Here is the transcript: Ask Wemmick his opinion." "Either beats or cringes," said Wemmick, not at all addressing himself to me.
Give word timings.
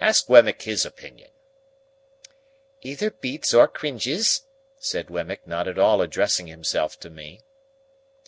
Ask 0.00 0.28
Wemmick 0.28 0.62
his 0.62 0.84
opinion." 0.84 1.30
"Either 2.82 3.12
beats 3.12 3.54
or 3.54 3.68
cringes," 3.68 4.42
said 4.80 5.08
Wemmick, 5.08 5.46
not 5.46 5.68
at 5.68 5.78
all 5.78 6.00
addressing 6.02 6.48
himself 6.48 6.98
to 6.98 7.08
me. 7.10 7.42